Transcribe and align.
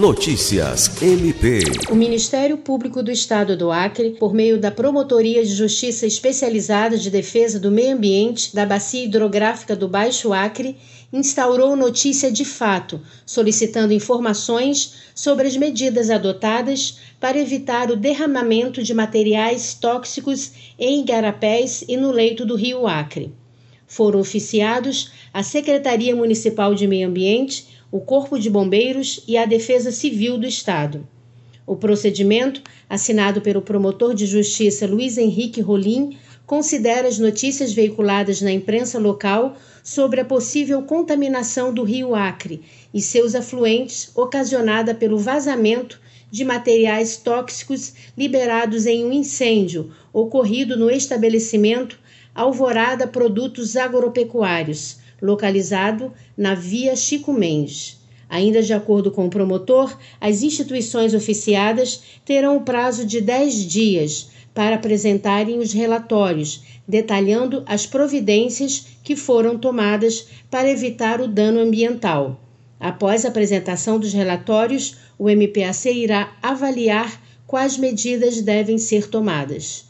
Notícias 0.00 1.02
MP. 1.02 1.60
O 1.90 1.94
Ministério 1.94 2.56
Público 2.56 3.02
do 3.02 3.10
Estado 3.10 3.54
do 3.54 3.70
Acre, 3.70 4.16
por 4.18 4.32
meio 4.32 4.58
da 4.58 4.70
Promotoria 4.70 5.44
de 5.44 5.54
Justiça 5.54 6.06
Especializada 6.06 6.96
de 6.96 7.10
Defesa 7.10 7.60
do 7.60 7.70
Meio 7.70 7.96
Ambiente 7.96 8.54
da 8.54 8.64
Bacia 8.64 9.04
Hidrográfica 9.04 9.76
do 9.76 9.86
Baixo 9.86 10.32
Acre, 10.32 10.78
instaurou 11.12 11.76
notícia 11.76 12.32
de 12.32 12.46
fato, 12.46 12.98
solicitando 13.26 13.92
informações 13.92 14.94
sobre 15.14 15.46
as 15.46 15.54
medidas 15.58 16.08
adotadas 16.08 16.98
para 17.20 17.38
evitar 17.38 17.90
o 17.90 17.96
derramamento 17.96 18.82
de 18.82 18.94
materiais 18.94 19.74
tóxicos 19.74 20.52
em 20.78 21.00
igarapés 21.02 21.84
e 21.86 21.98
no 21.98 22.10
leito 22.10 22.46
do 22.46 22.56
Rio 22.56 22.86
Acre. 22.86 23.34
Foram 23.86 24.20
oficiados 24.20 25.10
a 25.30 25.42
Secretaria 25.42 26.16
Municipal 26.16 26.74
de 26.74 26.86
Meio 26.86 27.08
Ambiente, 27.08 27.79
o 27.92 28.00
Corpo 28.00 28.38
de 28.38 28.48
Bombeiros 28.48 29.24
e 29.26 29.36
a 29.36 29.44
Defesa 29.44 29.90
Civil 29.90 30.38
do 30.38 30.46
Estado. 30.46 31.06
O 31.66 31.74
procedimento, 31.74 32.62
assinado 32.88 33.40
pelo 33.40 33.62
promotor 33.62 34.14
de 34.14 34.26
justiça 34.26 34.86
Luiz 34.86 35.18
Henrique 35.18 35.60
Rolim, 35.60 36.16
considera 36.46 37.08
as 37.08 37.18
notícias 37.18 37.72
veiculadas 37.72 38.40
na 38.40 38.50
imprensa 38.52 38.98
local 38.98 39.56
sobre 39.82 40.20
a 40.20 40.24
possível 40.24 40.82
contaminação 40.82 41.72
do 41.72 41.82
rio 41.82 42.14
Acre 42.14 42.62
e 42.92 43.00
seus 43.00 43.34
afluentes 43.34 44.10
ocasionada 44.16 44.94
pelo 44.94 45.18
vazamento 45.18 46.00
de 46.30 46.44
materiais 46.44 47.16
tóxicos 47.16 47.92
liberados 48.16 48.86
em 48.86 49.04
um 49.04 49.12
incêndio 49.12 49.92
ocorrido 50.12 50.76
no 50.76 50.90
estabelecimento 50.90 51.98
Alvorada 52.34 53.06
Produtos 53.06 53.76
Agropecuários, 53.76 54.98
localizado 55.20 56.12
na 56.36 56.54
Via 56.54 56.94
Chico 56.96 57.32
Mendes. 57.32 57.98
Ainda 58.28 58.62
de 58.62 58.72
acordo 58.72 59.10
com 59.10 59.26
o 59.26 59.30
promotor, 59.30 59.98
as 60.20 60.42
instituições 60.42 61.14
oficiadas 61.14 62.02
terão 62.24 62.56
o 62.56 62.62
prazo 62.62 63.04
de 63.04 63.20
10 63.20 63.66
dias 63.66 64.30
para 64.54 64.76
apresentarem 64.76 65.58
os 65.58 65.72
relatórios, 65.72 66.62
detalhando 66.86 67.62
as 67.66 67.86
providências 67.86 68.86
que 69.02 69.16
foram 69.16 69.58
tomadas 69.58 70.26
para 70.50 70.70
evitar 70.70 71.20
o 71.20 71.28
dano 71.28 71.60
ambiental. 71.60 72.40
Após 72.78 73.24
a 73.24 73.28
apresentação 73.28 73.98
dos 73.98 74.12
relatórios, 74.12 74.96
o 75.18 75.28
MPAC 75.28 75.90
irá 75.90 76.32
avaliar 76.42 77.20
quais 77.46 77.76
medidas 77.76 78.40
devem 78.40 78.78
ser 78.78 79.08
tomadas. 79.08 79.89